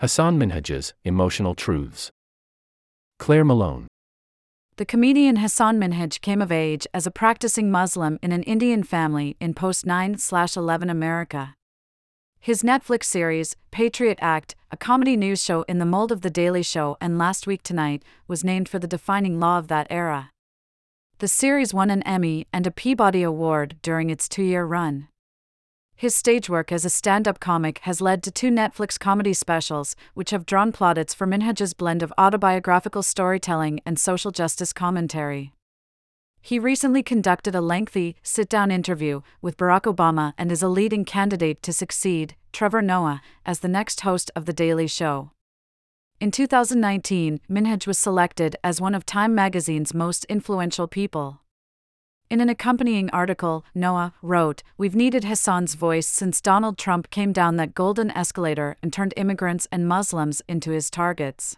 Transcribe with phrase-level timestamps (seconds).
[0.00, 2.10] Hasan Minhaj's Emotional Truths.
[3.18, 3.86] Claire Malone.
[4.76, 9.36] The comedian Hasan Minhaj came of age as a practicing Muslim in an Indian family
[9.40, 10.16] in post 9
[10.56, 11.54] 11 America.
[12.40, 16.62] His Netflix series, Patriot Act, a comedy news show in the mold of The Daily
[16.62, 20.30] Show and Last Week Tonight, was named for the defining law of that era.
[21.18, 25.09] The series won an Emmy and a Peabody Award during its two year run.
[26.00, 29.94] His stage work as a stand up comic has led to two Netflix comedy specials,
[30.14, 35.52] which have drawn plaudits for Minhaj's blend of autobiographical storytelling and social justice commentary.
[36.40, 41.04] He recently conducted a lengthy, sit down interview with Barack Obama and is a leading
[41.04, 45.32] candidate to succeed Trevor Noah as the next host of The Daily Show.
[46.18, 51.39] In 2019, Minhaj was selected as one of Time magazine's most influential people.
[52.30, 57.56] In an accompanying article, Noah wrote, We've needed Hasan's voice since Donald Trump came down
[57.56, 61.56] that golden escalator and turned immigrants and Muslims into his targets.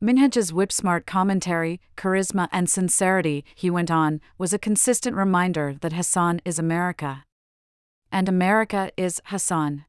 [0.00, 5.94] Minhaj's whip smart commentary, charisma, and sincerity, he went on, was a consistent reminder that
[5.94, 7.24] Hassan is America.
[8.12, 9.84] And America is Hasan.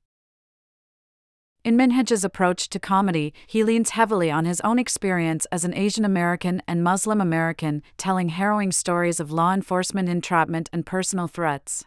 [1.64, 6.04] In Minhaj's approach to comedy, he leans heavily on his own experience as an Asian
[6.04, 11.86] American and Muslim American, telling harrowing stories of law enforcement entrapment and personal threats.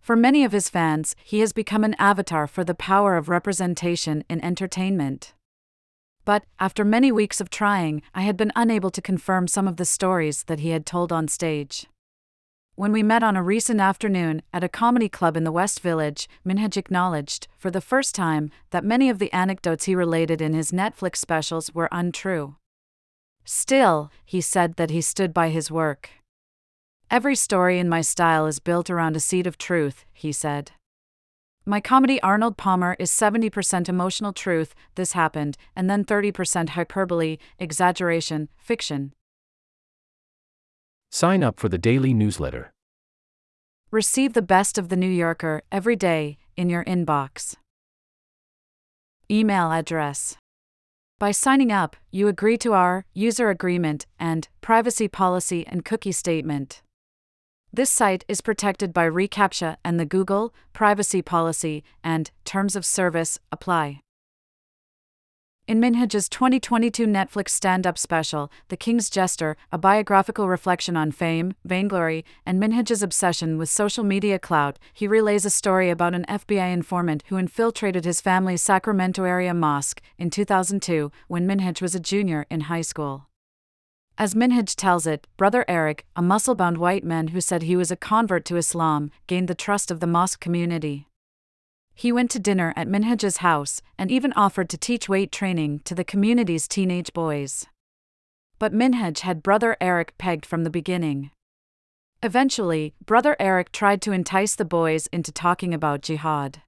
[0.00, 4.24] For many of his fans, he has become an avatar for the power of representation
[4.28, 5.34] in entertainment.
[6.24, 9.84] But, after many weeks of trying, I had been unable to confirm some of the
[9.84, 11.86] stories that he had told on stage.
[12.80, 16.26] When we met on a recent afternoon at a comedy club in the West Village,
[16.46, 20.72] Minhaj acknowledged, for the first time, that many of the anecdotes he related in his
[20.72, 22.56] Netflix specials were untrue.
[23.44, 26.08] Still, he said that he stood by his work.
[27.10, 30.70] Every story in my style is built around a seed of truth, he said.
[31.66, 38.48] My comedy Arnold Palmer is 70% emotional truth, this happened, and then 30% hyperbole, exaggeration,
[38.56, 39.12] fiction.
[41.12, 42.72] Sign up for the daily newsletter.
[43.90, 47.56] Receive the best of The New Yorker every day in your inbox.
[49.28, 50.36] Email address.
[51.18, 56.80] By signing up, you agree to our user agreement and privacy policy and cookie statement.
[57.72, 63.38] This site is protected by reCAPTCHA and the Google privacy policy and terms of service
[63.50, 64.00] apply.
[65.70, 71.54] In Minhaj's 2022 Netflix stand up special, The King's Jester, a biographical reflection on fame,
[71.64, 76.72] vainglory, and Minhaj's obsession with social media clout, he relays a story about an FBI
[76.72, 82.46] informant who infiltrated his family's Sacramento area mosque in 2002 when Minhaj was a junior
[82.50, 83.28] in high school.
[84.18, 87.92] As Minhaj tells it, Brother Eric, a muscle bound white man who said he was
[87.92, 91.06] a convert to Islam, gained the trust of the mosque community.
[92.00, 95.94] He went to dinner at Minhaj's house and even offered to teach weight training to
[95.94, 97.66] the community's teenage boys.
[98.58, 101.30] But Minhaj had brother Eric pegged from the beginning.
[102.22, 106.62] Eventually, brother Eric tried to entice the boys into talking about jihad.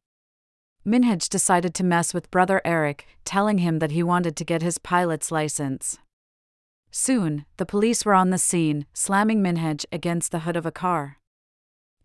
[0.87, 4.76] Minhaj decided to mess with brother Eric, telling him that he wanted to get his
[4.76, 5.99] pilot's license.
[6.91, 11.16] Soon, the police were on the scene, slamming Minhaj against the hood of a car.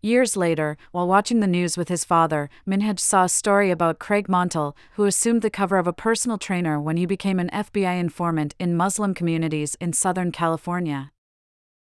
[0.00, 4.28] Years later, while watching the news with his father, Minhaj saw a story about Craig
[4.28, 8.54] Monteilh, who assumed the cover of a personal trainer when he became an FBI informant
[8.60, 11.10] in Muslim communities in Southern California.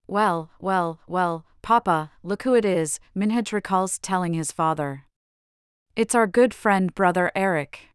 [0.08, 5.04] Well, well, well, Papa, look who it is, Minhaj recalls telling his father.
[5.94, 7.90] It's our good friend brother Eric.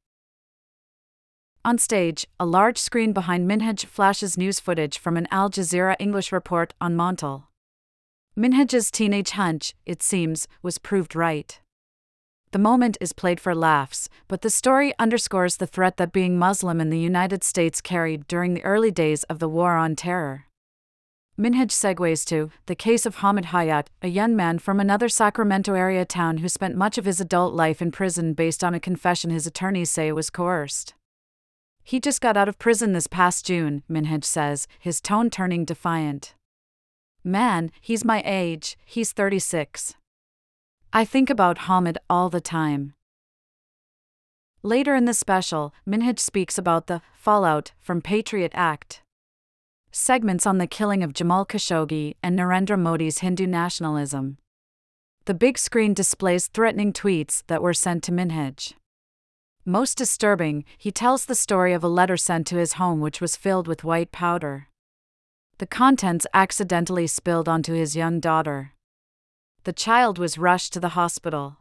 [1.65, 6.31] On stage, a large screen behind Minhaj flashes news footage from an Al Jazeera English
[6.31, 7.47] report on Monteil.
[8.37, 11.57] Minhaj's teenage hunch, it seems, was proved right.
[12.51, 16.81] The moment is played for laughs, but the story underscores the threat that being Muslim
[16.81, 20.47] in the United States carried during the early days of the War on Terror.
[21.39, 26.03] Minhaj segues to the case of Hamid Hayat, a young man from another Sacramento area
[26.03, 29.47] town who spent much of his adult life in prison based on a confession his
[29.47, 30.93] attorneys say was coerced.
[31.83, 36.35] He just got out of prison this past June, Minhaj says, his tone turning defiant.
[37.27, 39.95] Man, he's my age, he's 36.
[40.93, 42.93] I think about Hamid all the time.
[44.61, 49.01] Later in the special, Minhaj speaks about the fallout from Patriot Act.
[49.91, 54.37] Segments on the killing of Jamal Khashoggi and Narendra Modi's Hindu nationalism.
[55.25, 58.73] The big screen displays threatening tweets that were sent to Minhaj.
[59.65, 63.35] Most disturbing, he tells the story of a letter sent to his home which was
[63.35, 64.67] filled with white powder.
[65.57, 68.73] The contents accidentally spilled onto his young daughter.
[69.63, 71.57] The child was rushed to the hospital.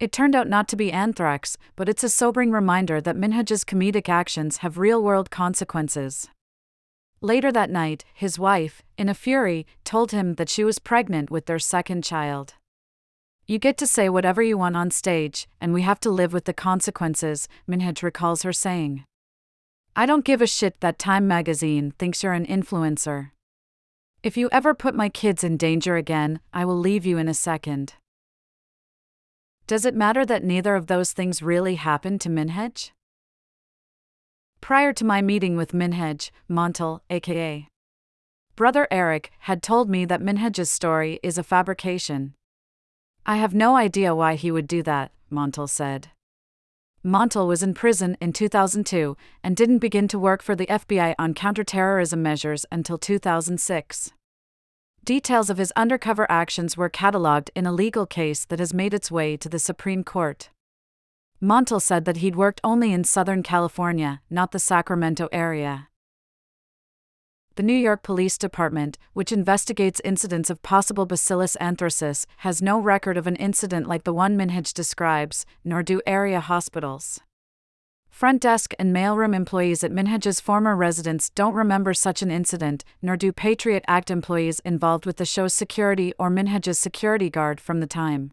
[0.00, 4.08] It turned out not to be anthrax, but it's a sobering reminder that Minhaj's comedic
[4.08, 6.28] actions have real world consequences.
[7.20, 11.44] Later that night, his wife, in a fury, told him that she was pregnant with
[11.44, 12.54] their second child.
[13.46, 16.46] You get to say whatever you want on stage, and we have to live with
[16.46, 19.04] the consequences, Minhaj recalls her saying.
[19.96, 23.30] I don't give a shit that Time magazine thinks you're an influencer.
[24.24, 27.34] If you ever put my kids in danger again, I will leave you in a
[27.34, 27.94] second.
[29.68, 32.90] Does it matter that neither of those things really happened to Minhaj?
[34.60, 37.68] Prior to my meeting with Minhaj, Monteilh, aka
[38.56, 42.34] Brother Eric, had told me that Minhaj's story is a fabrication.
[43.24, 46.08] I have no idea why he would do that, Monteilh said.
[47.04, 51.34] Monteilh was in prison in 2002 and didn't begin to work for the FBI on
[51.34, 54.12] counterterrorism measures until 2006.
[55.04, 59.10] Details of his undercover actions were catalogued in a legal case that has made its
[59.10, 60.48] way to the Supreme Court.
[61.42, 65.88] Monteilh said that he'd worked only in Southern California, not the Sacramento area.
[67.56, 73.16] The New York Police Department, which investigates incidents of possible Bacillus anthracis, has no record
[73.16, 77.20] of an incident like the one Minhaj describes, nor do area hospitals.
[78.10, 83.16] Front desk and mailroom employees at Minhaj's former residence don't remember such an incident, nor
[83.16, 87.86] do Patriot Act employees involved with the show's security or Minhaj's security guard from the
[87.86, 88.32] time.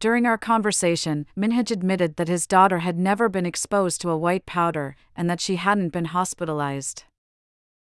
[0.00, 4.44] During our conversation, Minhaj admitted that his daughter had never been exposed to a white
[4.44, 7.04] powder and that she hadn't been hospitalized.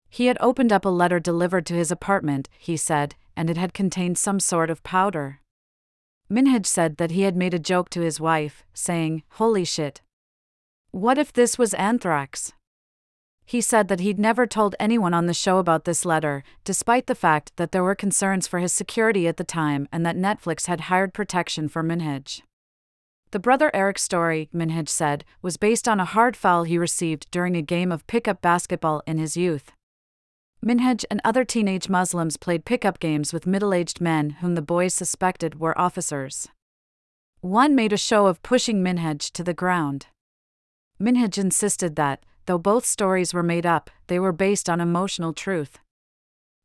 [0.09, 3.73] He had opened up a letter delivered to his apartment, he said, and it had
[3.73, 5.41] contained some sort of powder.
[6.29, 10.01] Minhaj said that he had made a joke to his wife, saying, Holy shit.
[10.91, 12.53] What if this was anthrax?
[13.45, 17.15] He said that he'd never told anyone on the show about this letter, despite the
[17.15, 20.81] fact that there were concerns for his security at the time and that Netflix had
[20.81, 22.41] hired protection for Minhaj.
[23.31, 27.55] The brother Eric story, Minhaj said, was based on a hard foul he received during
[27.55, 29.71] a game of pickup basketball in his youth.
[30.65, 34.93] Minhaj and other teenage Muslims played pickup games with middle aged men whom the boys
[34.93, 36.47] suspected were officers.
[37.41, 40.07] One made a show of pushing Minhaj to the ground.
[40.99, 45.77] Minhaj insisted that, though both stories were made up, they were based on emotional truth.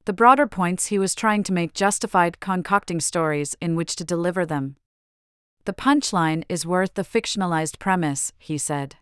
[0.06, 4.46] The broader points he was trying to make justified concocting stories in which to deliver
[4.46, 4.76] them.
[5.64, 8.96] The punchline is worth the fictionalized premise, he said.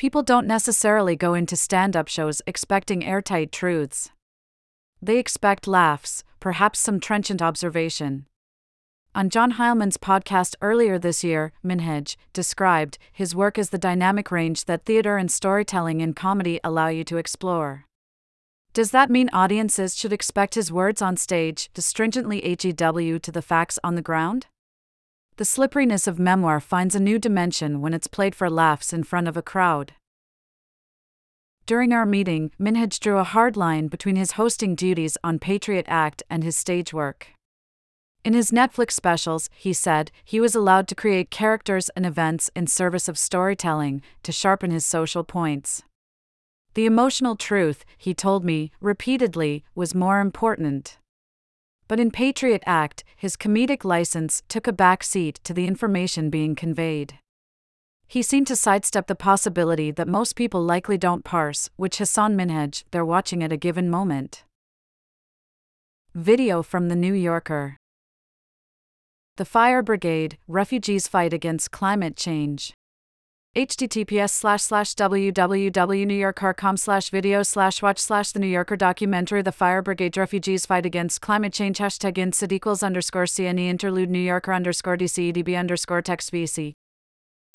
[0.00, 4.08] People don't necessarily go into stand up shows expecting airtight truths.
[5.02, 8.24] They expect laughs, perhaps some trenchant observation.
[9.14, 14.64] On John Heilemann's podcast earlier this year, Minhaj described his work as the dynamic range
[14.64, 17.84] that theater and storytelling in comedy allow you to explore.
[18.72, 23.42] Does that mean audiences should expect his words on stage to stringently HEW to the
[23.42, 24.46] facts on the ground?
[25.40, 29.26] The slipperiness of memoir finds a new dimension when it's played for laughs in front
[29.26, 29.94] of a crowd.
[31.64, 36.22] During our meeting, Minhaj drew a hard line between his hosting duties on Patriot Act
[36.28, 37.28] and his stage work.
[38.22, 42.66] In his Netflix specials, he said, he was allowed to create characters and events in
[42.66, 45.82] service of storytelling to sharpen his social points.
[46.74, 50.98] The emotional truth, he told me, repeatedly, was more important.
[51.90, 56.54] But in Patriot Act, his comedic license took a back seat to the information being
[56.54, 57.18] conveyed.
[58.06, 62.84] He seemed to sidestep the possibility that most people likely don't parse which Hasan Minhaj
[62.92, 64.44] they're watching at a given moment.
[66.14, 67.76] Video from The New Yorker
[69.36, 72.72] the Fire Brigade, Refugees Fight Against Climate Change.
[73.56, 79.82] Https slash slash www.newyorker.com slash video slash watch slash the New Yorker documentary The Fire
[79.82, 84.96] Brigade Refugees Fight Against Climate Change hashtag insid equals underscore CNE interlude New Yorker underscore
[84.96, 86.74] DCEDB underscore text VC.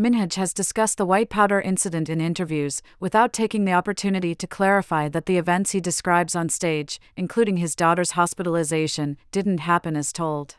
[0.01, 5.07] Minhaj has discussed the white powder incident in interviews, without taking the opportunity to clarify
[5.07, 10.57] that the events he describes on stage, including his daughter's hospitalization, didn't happen as told.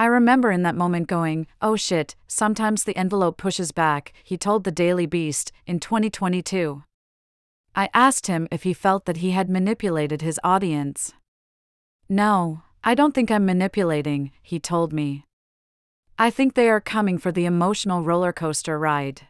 [0.00, 4.62] I remember in that moment going, oh shit, sometimes the envelope pushes back, he told
[4.62, 6.84] the Daily Beast in 2022.
[7.74, 11.14] I asked him if he felt that he had manipulated his audience.
[12.08, 15.24] No, I don't think I'm manipulating, he told me.
[16.16, 19.22] I think they are coming for the emotional roller coaster ride.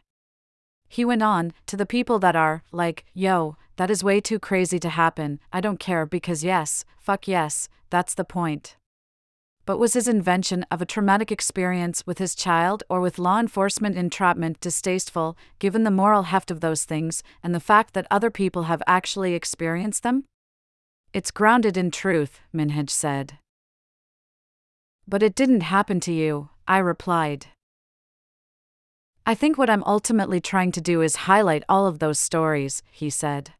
[0.87, 4.77] He went on, to the people that are, like, yo, that is way too crazy
[4.79, 8.75] to happen, I don't care because yes, fuck yes, that's the point
[9.69, 13.95] but was his invention of a traumatic experience with his child or with law enforcement
[13.95, 18.63] entrapment distasteful, given the moral heft of those things and the fact that other people
[18.63, 20.23] have actually experienced them?
[21.13, 23.37] It's grounded in truth, Minhaj said.
[25.07, 27.45] But it didn't happen to you, I replied.
[29.23, 33.11] I think what I'm ultimately trying to do is highlight all of those stories, he
[33.11, 33.51] said.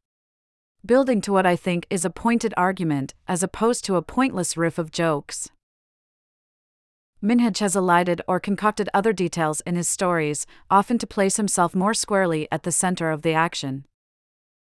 [0.84, 4.80] Building to what I think is a pointed argument, as opposed to a pointless riff
[4.80, 5.52] of jokes.
[7.22, 11.94] Minhaj has elided or concocted other details in his stories, often to place himself more
[11.94, 13.86] squarely at the center of the action.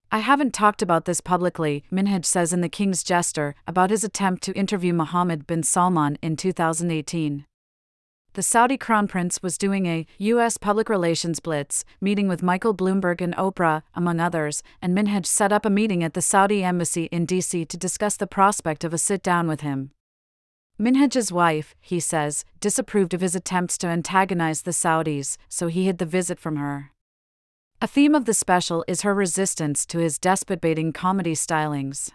[0.09, 4.43] I haven't talked about this publicly, Minhaj says in The King's Jester, about his attempt
[4.43, 7.45] to interview Mohammed bin Salman in 2018.
[8.35, 10.57] The Saudi crown prince was doing a U.S.
[10.57, 15.65] public relations blitz, meeting with Michael Bloomberg and Oprah, among others, and Minhaj set up
[15.65, 17.65] a meeting at the Saudi embassy in D.C.
[17.65, 19.91] to discuss the prospect of a sit down with him.
[20.77, 25.99] Minhaj's wife, he says, disapproved of his attempts to antagonize the Saudis, so he hid
[25.99, 26.91] the visit from her.
[27.81, 32.11] A theme of the special is her resistance to his despot baiting comedy stylings.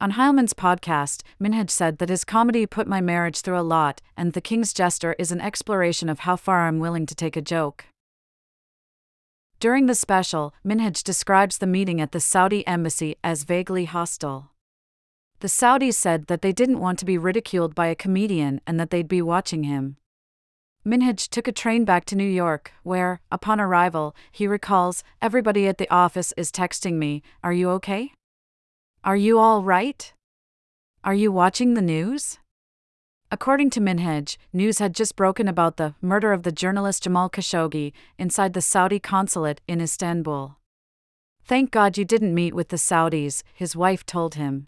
[0.00, 4.32] On Heilemann's podcast, Minhaj said that his comedy put my marriage through a lot, and
[4.32, 7.84] The King's Jester is an exploration of how far I'm willing to take a joke.
[9.60, 14.50] During the special, Minhaj describes the meeting at the Saudi embassy as vaguely hostile.
[15.40, 18.90] The Saudis said that they didn't want to be ridiculed by a comedian and that
[18.90, 19.96] they'd be watching him.
[20.84, 25.78] Minhaj took a train back to New York, where, upon arrival, he recalls, Everybody at
[25.78, 28.12] the office is texting me, Are you okay?
[29.02, 30.12] Are you all right?
[31.04, 32.38] Are you watching the news?
[33.30, 37.92] According to Minhaj, news had just broken about the murder of the journalist Jamal Khashoggi
[38.18, 40.56] inside the Saudi consulate in Istanbul.
[41.44, 44.66] Thank God you didn't meet with the Saudis, his wife told him.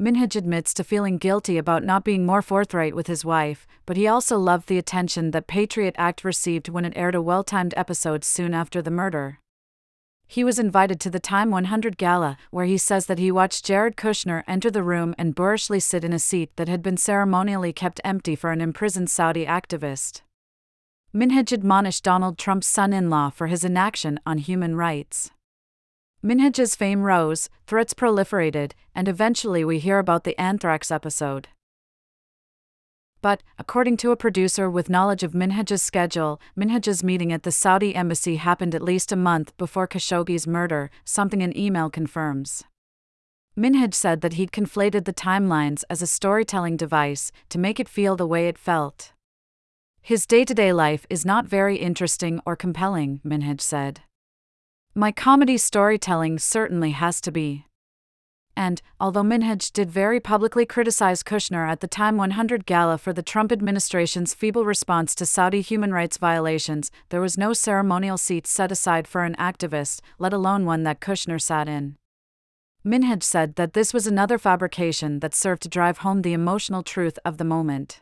[0.00, 4.08] Minhaj admits to feeling guilty about not being more forthright with his wife, but he
[4.08, 8.24] also loved the attention that Patriot Act received when it aired a well timed episode
[8.24, 9.38] soon after the murder.
[10.26, 13.96] He was invited to the Time 100 gala, where he says that he watched Jared
[13.96, 18.00] Kushner enter the room and boorishly sit in a seat that had been ceremonially kept
[18.02, 20.22] empty for an imprisoned Saudi activist.
[21.14, 25.30] Minhaj admonished Donald Trump's son in law for his inaction on human rights.
[26.24, 31.48] Minhaj's fame rose, threats proliferated, and eventually we hear about the anthrax episode.
[33.20, 37.94] But, according to a producer with knowledge of Minhaj's schedule, Minhaj's meeting at the Saudi
[37.94, 42.64] embassy happened at least a month before Khashoggi's murder, something an email confirms.
[43.54, 48.16] Minhaj said that he'd conflated the timelines as a storytelling device to make it feel
[48.16, 49.12] the way it felt.
[50.00, 54.00] His day to day life is not very interesting or compelling, Minhaj said.
[54.96, 57.66] My comedy storytelling certainly has to be.
[58.56, 63.20] And, although Minhaj did very publicly criticize Kushner at the Time 100 gala for the
[63.20, 68.70] Trump administration's feeble response to Saudi human rights violations, there was no ceremonial seat set
[68.70, 71.96] aside for an activist, let alone one that Kushner sat in.
[72.86, 77.18] Minhaj said that this was another fabrication that served to drive home the emotional truth
[77.24, 78.00] of the moment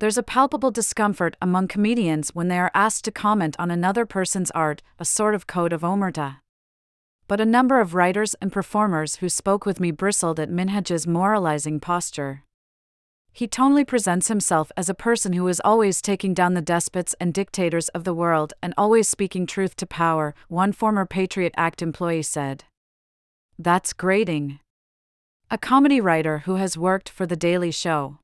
[0.00, 4.50] there's a palpable discomfort among comedians when they are asked to comment on another person's
[4.52, 6.38] art, a sort of code of omerta.
[7.28, 11.80] But a number of writers and performers who spoke with me bristled at Minhaj's moralizing
[11.80, 12.44] posture.
[13.30, 17.34] He tonally presents himself as a person who is always taking down the despots and
[17.34, 22.22] dictators of the world and always speaking truth to power, one former Patriot Act employee
[22.22, 22.64] said.
[23.58, 24.60] That's grating.
[25.50, 28.16] A comedy writer who has worked for The Daily Show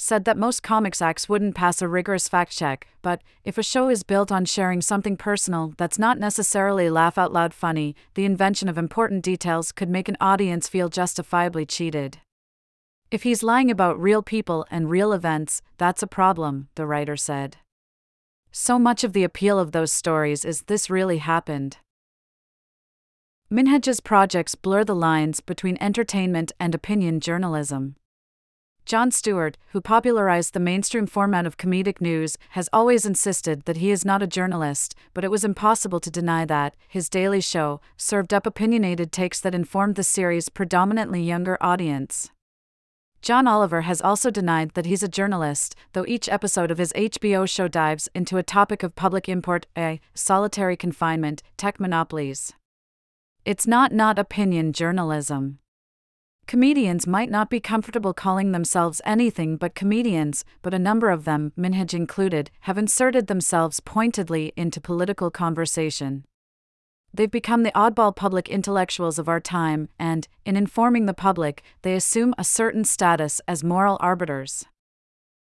[0.00, 3.88] said that most comics acts wouldn't pass a rigorous fact check, but if a show
[3.88, 8.68] is built on sharing something personal that's not necessarily laugh out loud funny, the invention
[8.68, 12.18] of important details could make an audience feel justifiably cheated.
[13.10, 17.56] If he's lying about real people and real events, that's a problem, the writer said.
[18.52, 21.78] So much of the appeal of those stories is this really happened.
[23.50, 27.96] Minhaj's projects blur the lines between entertainment and opinion journalism.
[28.88, 33.90] Jon Stewart, who popularized the mainstream format of comedic news, has always insisted that he
[33.90, 36.74] is not a journalist, but it was impossible to deny that.
[36.88, 42.30] His Daily Show served up opinionated takes that informed the series' predominantly younger audience.
[43.20, 47.46] John Oliver has also denied that he's a journalist, though each episode of his HBO
[47.46, 52.54] show dives into a topic of public import, a solitary confinement, tech monopolies.
[53.44, 55.58] It's not not opinion journalism.
[56.48, 61.52] Comedians might not be comfortable calling themselves anything but comedians, but a number of them,
[61.58, 66.24] Minhaj included, have inserted themselves pointedly into political conversation.
[67.12, 71.92] They've become the oddball public intellectuals of our time, and, in informing the public, they
[71.92, 74.64] assume a certain status as moral arbiters.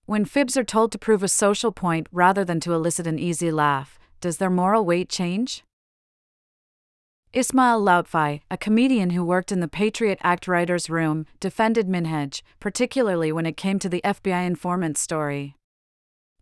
[0.07, 3.53] When fibs are told to prove a social point rather than to elicit an easy
[3.53, 5.63] laugh, does their moral weight change?
[7.35, 13.33] Ismail Loutfi, a comedian who worked in the Patriot Act writers' room, defended Minhaj, particularly
[13.33, 15.55] when it came to the FBI informant story.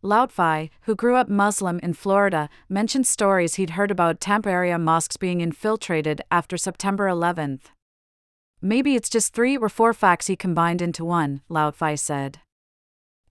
[0.05, 5.16] Loutfi, who grew up Muslim in Florida, mentioned stories he'd heard about Tampa area mosques
[5.16, 7.62] being infiltrated after September 11th.
[8.62, 12.38] Maybe it's just three or four facts he combined into one, Loutfi said.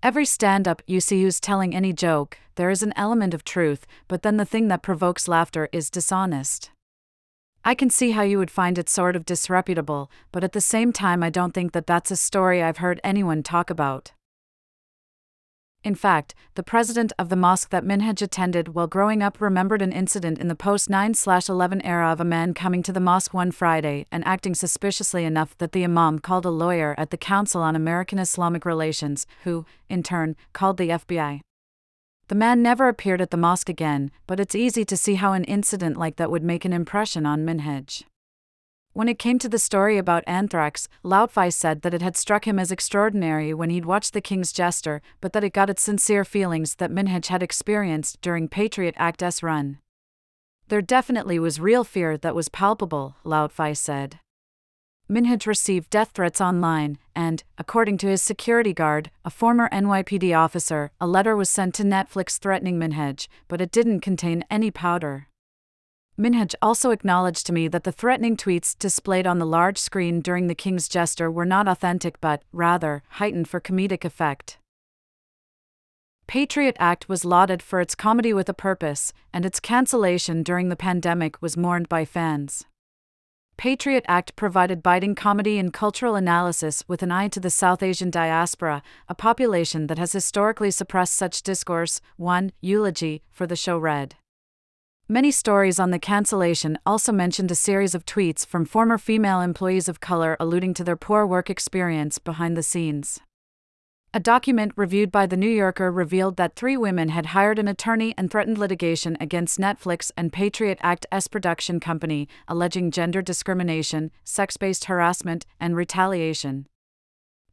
[0.04, 3.88] Every stand up you see who's telling any joke, there is an element of truth,
[4.10, 6.72] but then the thing that provokes laughter is dishonest.
[7.67, 10.93] I can see how you would find it sort of disreputable, but at the same
[10.93, 14.12] time, I don't think that that's a story I've heard anyone talk about.
[15.84, 19.91] In fact, the president of the mosque that Minhaj attended while growing up remembered an
[19.91, 23.51] incident in the post 9 11 era of a man coming to the mosque one
[23.51, 27.75] Friday and acting suspiciously enough that the imam called a lawyer at the Council on
[27.75, 31.41] American Islamic Relations, who, in turn, called the FBI.
[32.27, 35.44] The man never appeared at the mosque again, but it's easy to see how an
[35.44, 38.03] incident like that would make an impression on Minhaj.
[38.94, 42.58] When it came to the story about anthrax, Loutfi said that it had struck him
[42.58, 46.75] as extraordinary when he'd watched The King's Jester, but that it got its sincere feelings
[46.75, 49.79] that Minhaj had experienced during Patriot Act's run.
[50.70, 54.20] There definitely was real fear that was palpable, Loutfi said.
[55.08, 60.92] Minhaj received death threats online, and, according to his security guard, a former NYPD officer,
[61.00, 65.28] a letter was sent to Netflix threatening Minhaj, but it didn't contain any powder.
[66.18, 70.48] Minhaj also acknowledged to me that the threatening tweets displayed on the large screen during
[70.48, 74.58] the King's Jester were not authentic but, rather, heightened for comedic effect.
[76.26, 80.76] Patriot Act was lauded for its comedy with a purpose, and its cancellation during the
[80.76, 82.66] pandemic was mourned by fans.
[83.58, 88.10] Patriot Act provided biting comedy and cultural analysis with an eye to the South Asian
[88.10, 92.02] diaspora, a population that has historically suppressed such discourse.
[92.18, 92.52] 1.
[92.60, 94.16] Eulogy for the show read.
[95.08, 99.88] Many stories on the cancellation also mentioned a series of tweets from former female employees
[99.88, 103.22] of color alluding to their poor work experience behind the scenes.
[104.15, 108.13] A document reviewed by The New Yorker revealed that three women had hired an attorney
[108.17, 114.56] and threatened litigation against Netflix and Patriot Act S production company, alleging gender discrimination, sex
[114.56, 116.65] based harassment, and retaliation.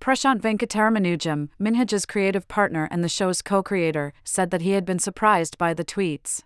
[0.01, 5.01] Prashant Venkataramanujam, Minhaj's creative partner and the show's co creator, said that he had been
[5.01, 6.45] surprised by the tweets.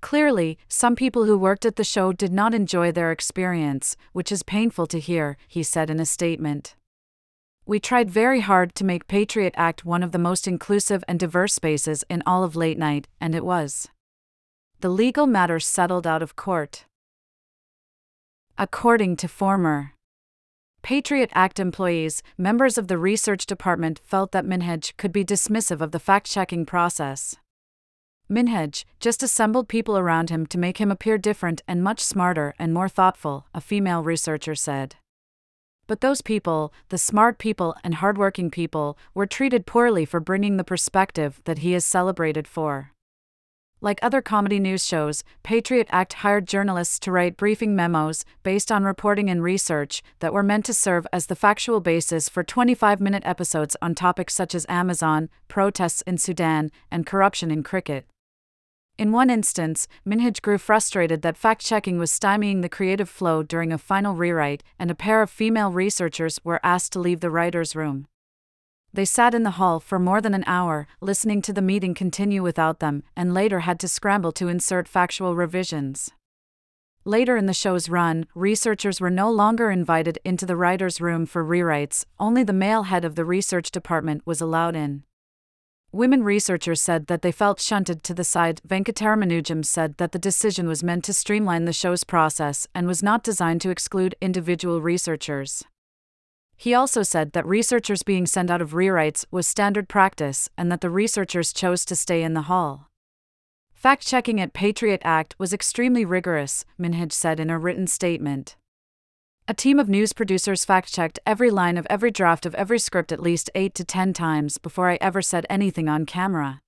[0.00, 4.42] Clearly, some people who worked at the show did not enjoy their experience, which is
[4.42, 6.76] painful to hear, he said in a statement.
[7.68, 11.52] We tried very hard to make Patriot Act one of the most inclusive and diverse
[11.52, 13.88] spaces in all of late night, and it was.
[14.80, 16.86] The legal matter settled out of court.
[18.56, 19.92] According to former
[20.80, 25.90] Patriot Act employees, members of the research department felt that Minhaj could be dismissive of
[25.90, 27.36] the fact checking process.
[28.30, 32.72] Minhaj just assembled people around him to make him appear different and much smarter and
[32.72, 34.96] more thoughtful, a female researcher said.
[35.88, 40.62] But those people, the smart people and hardworking people, were treated poorly for bringing the
[40.62, 42.92] perspective that he is celebrated for.
[43.80, 48.84] Like other comedy news shows, Patriot Act hired journalists to write briefing memos based on
[48.84, 53.22] reporting and research that were meant to serve as the factual basis for 25 minute
[53.24, 58.04] episodes on topics such as Amazon, protests in Sudan, and corruption in cricket.
[58.98, 63.72] In one instance, Minhaj grew frustrated that fact checking was stymieing the creative flow during
[63.72, 67.76] a final rewrite, and a pair of female researchers were asked to leave the writer's
[67.76, 68.08] room.
[68.92, 72.42] They sat in the hall for more than an hour, listening to the meeting continue
[72.42, 76.10] without them, and later had to scramble to insert factual revisions.
[77.04, 81.44] Later in the show's run, researchers were no longer invited into the writer's room for
[81.44, 85.04] rewrites, only the male head of the research department was allowed in.
[85.90, 88.60] Women researchers said that they felt shunted to the side.
[88.68, 93.24] Venkataramanujam said that the decision was meant to streamline the show's process and was not
[93.24, 95.64] designed to exclude individual researchers.
[96.56, 100.82] He also said that researchers being sent out of rewrites was standard practice and that
[100.82, 102.90] the researchers chose to stay in the hall.
[103.72, 108.56] Fact checking at Patriot Act was extremely rigorous, Minhaj said in a written statement.
[109.50, 113.12] A team of news producers fact checked every line of every draft of every script
[113.12, 116.60] at least 8 to 10 times before I ever said anything on camera.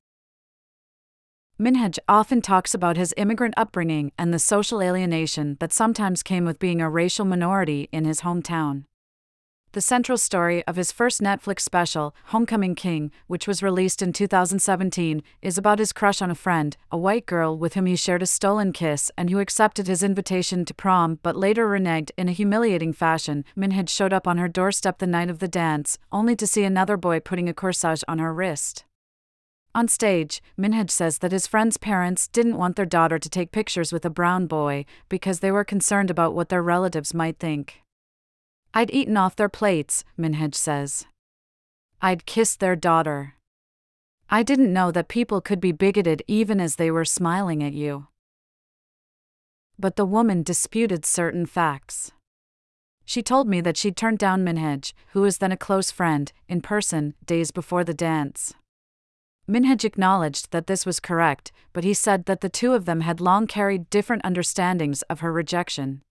[1.60, 6.58] Minhaj often talks about his immigrant upbringing and the social alienation that sometimes came with
[6.58, 8.84] being a racial minority in his hometown.
[9.72, 15.22] The central story of his first Netflix special, Homecoming King, which was released in 2017,
[15.42, 18.26] is about his crush on a friend, a white girl with whom he shared a
[18.26, 22.92] stolen kiss and who accepted his invitation to prom but later reneged in a humiliating
[22.92, 23.44] fashion.
[23.56, 26.96] Minhaj showed up on her doorstep the night of the dance, only to see another
[26.96, 28.84] boy putting a corsage on her wrist.
[29.72, 33.92] On stage, Minhaj says that his friend's parents didn't want their daughter to take pictures
[33.92, 37.82] with a brown boy because they were concerned about what their relatives might think.
[38.72, 41.06] I'd eaten off their plates, Minhaj says.
[42.00, 43.34] I'd kissed their daughter.
[44.30, 48.06] I didn't know that people could be bigoted even as they were smiling at you.
[49.78, 52.12] But the woman disputed certain facts.
[53.04, 56.60] She told me that she'd turned down Minhaj, who was then a close friend, in
[56.60, 58.54] person, days before the dance.
[59.48, 63.20] Minhaj acknowledged that this was correct, but he said that the two of them had
[63.20, 66.02] long carried different understandings of her rejection.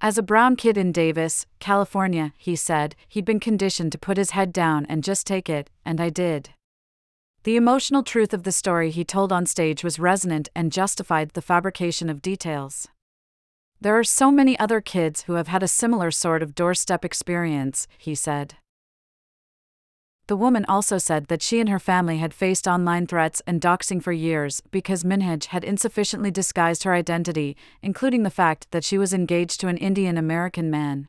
[0.00, 4.30] As a brown kid in Davis, California, he said, he'd been conditioned to put his
[4.30, 6.50] head down and just take it, and I did.
[7.42, 11.42] The emotional truth of the story he told on stage was resonant and justified the
[11.42, 12.86] fabrication of details.
[13.80, 17.88] There are so many other kids who have had a similar sort of doorstep experience,
[17.96, 18.54] he said.
[20.28, 24.02] The woman also said that she and her family had faced online threats and doxing
[24.02, 29.14] for years because Minhaj had insufficiently disguised her identity, including the fact that she was
[29.14, 31.08] engaged to an Indian American man.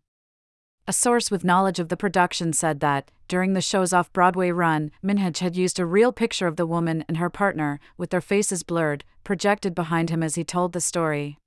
[0.87, 4.89] A source with knowledge of the production said that, during the show's off Broadway run,
[5.03, 8.63] Minhaj had used a real picture of the woman and her partner, with their faces
[8.63, 11.37] blurred, projected behind him as he told the story.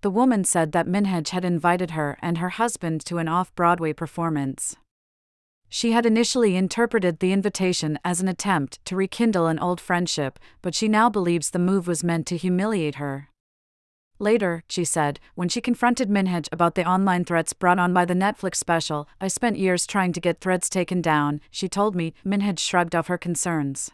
[0.00, 3.92] The woman said that Minhaj had invited her and her husband to an off Broadway
[3.92, 4.76] performance.
[5.68, 10.74] She had initially interpreted the invitation as an attempt to rekindle an old friendship, but
[10.74, 13.28] she now believes the move was meant to humiliate her.
[14.18, 18.14] Later, she said, when she confronted Minhaj about the online threats brought on by the
[18.14, 22.14] Netflix special, I spent years trying to get threads taken down, she told me.
[22.24, 23.90] Minhaj shrugged off her concerns.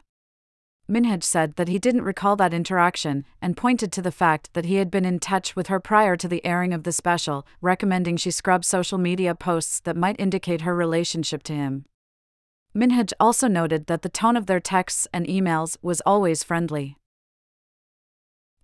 [0.92, 4.74] Minhaj said that he didn't recall that interaction, and pointed to the fact that he
[4.74, 8.30] had been in touch with her prior to the airing of the special, recommending she
[8.30, 11.86] scrub social media posts that might indicate her relationship to him.
[12.76, 16.98] Minhaj also noted that the tone of their texts and emails was always friendly.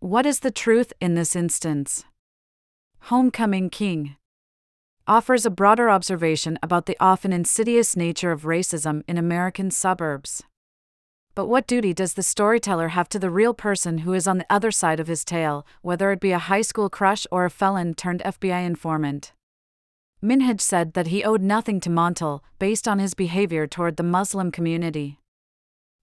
[0.01, 2.05] What is the truth in this instance?
[3.05, 4.17] Homecoming King
[5.07, 10.43] offers a broader observation about the often insidious nature of racism in American suburbs.
[11.39, 14.47] But what duty does the storyteller have to the real person who is on the
[14.51, 17.95] other side of his tale, whether it be a high school crush or a felon
[17.95, 19.35] turned FBI informant?
[20.21, 24.51] Minhaj said that he owed nothing to Monteilh, based on his behavior toward the Muslim
[24.51, 25.21] community.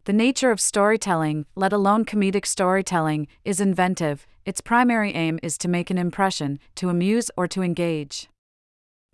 [0.06, 5.68] The nature of storytelling, let alone comedic storytelling, is inventive, its primary aim is to
[5.68, 8.30] make an impression, to amuse or to engage.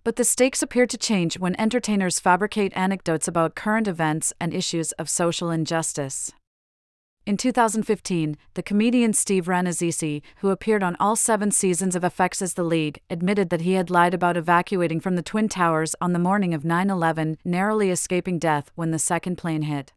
[0.04, 4.90] But the stakes appear to change when entertainers fabricate anecdotes about current events and issues
[4.92, 6.32] of social injustice.
[7.24, 12.54] In 2015, the comedian Steve Rannazzisi, who appeared on all seven seasons of FX as
[12.54, 16.18] the lead, admitted that he had lied about evacuating from the Twin Towers on the
[16.18, 19.92] morning of 9 11, narrowly escaping death when the second plane hit.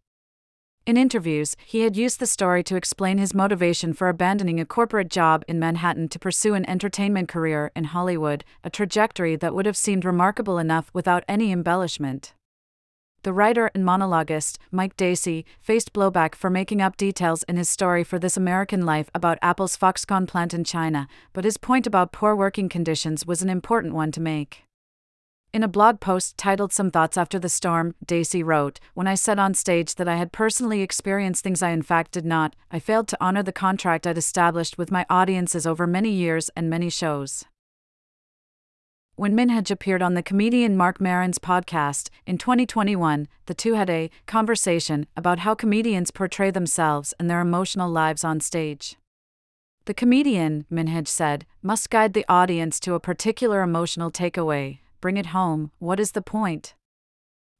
[0.85, 5.09] In interviews, he had used the story to explain his motivation for abandoning a corporate
[5.09, 9.75] job in Manhattan to pursue an entertainment career in Hollywood, a trajectory that would have
[9.75, 12.35] seemed remarkable enough without any embellishment.
[13.23, 18.03] The writer and monologuist, Mike Daisey, faced blowback for making up details in his story
[18.03, 22.35] for This American Life about Apple's Foxconn plant in China, but his point about poor
[22.35, 24.65] working conditions was an important one to make.
[25.55, 29.39] In a blog post titled Some Thoughts After the Storm, Daisey wrote When I said
[29.39, 33.07] on stage that I had personally experienced things I in fact did not, I failed
[33.07, 37.45] to honor the contract I'd established with my audiences over many years and many shows.
[39.15, 44.09] When Minhaj appeared on the comedian Marc Maron's podcast in 2021, the two had a
[44.25, 48.97] conversation about how comedians portray themselves and their emotional lives on stage.
[49.85, 55.27] The comedian, Minhaj said, must guide the audience to a particular emotional takeaway, bring it
[55.27, 56.73] home, what is the point?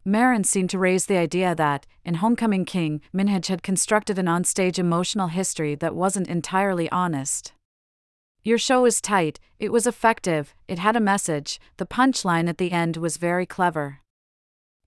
[0.03, 4.79] Maron seemed to raise the idea that, in Homecoming King, Minhaj had constructed an onstage
[4.79, 7.53] emotional history that wasn't entirely honest.
[8.43, 12.71] Your show was tight, it was effective, it had a message, the punchline at the
[12.71, 13.99] end was very clever.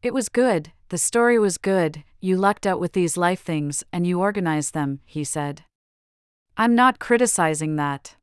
[0.03, 4.05] It was good, the story was good, you lucked out with these life things and
[4.05, 5.63] you organized them, he said.
[6.57, 8.17] I'm not criticizing that.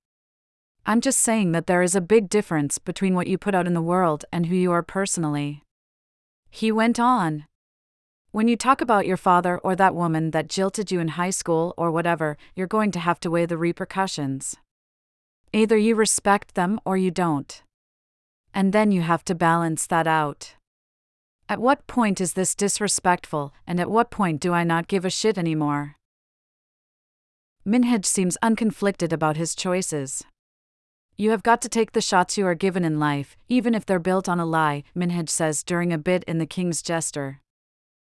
[0.87, 3.73] I'm just saying that there is a big difference between what you put out in
[3.73, 5.63] the world and who you are personally.
[6.51, 7.45] He went on.
[8.31, 11.73] When you talk about your father or that woman that jilted you in high school
[11.75, 14.57] or whatever, you're going to have to weigh the repercussions.
[15.51, 17.63] Either you respect them or you don't.
[18.53, 20.53] And then you have to balance that out.
[21.49, 25.09] At what point is this disrespectful, and at what point do I not give a
[25.09, 25.95] shit anymore?
[27.65, 30.23] Minhaj seems unconflicted about his choices.
[31.17, 33.99] You have got to take the shots you are given in life, even if they're
[33.99, 37.39] built on a lie, Minhaj says during a bit in The King's Jester.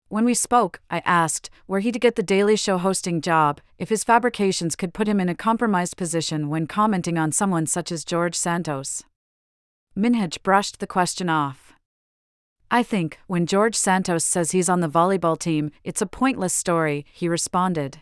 [0.09, 3.89] When we spoke, I asked, were he to get the Daily Show hosting job, if
[3.89, 8.03] his fabrications could put him in a compromised position when commenting on someone such as
[8.03, 9.03] George Santos.
[9.95, 11.73] Minhaj brushed the question off.
[12.71, 17.05] I think, when George Santos says he's on the volleyball team, it's a pointless story,
[17.13, 18.01] he responded.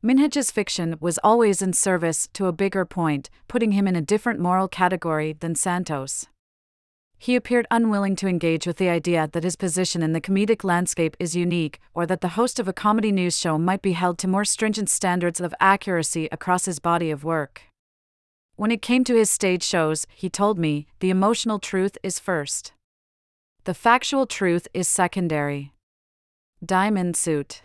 [0.00, 4.38] Minhaj's fiction was always in service to a bigger point, putting him in a different
[4.38, 6.26] moral category than Santos.
[7.18, 11.16] He appeared unwilling to engage with the idea that his position in the comedic landscape
[11.18, 14.28] is unique, or that the host of a comedy news show might be held to
[14.28, 17.62] more stringent standards of accuracy across his body of work.
[18.54, 22.72] When it came to his stage shows, he told me, the emotional truth is first.
[23.64, 25.72] The factual truth is secondary.
[26.64, 27.62] Diamond Suit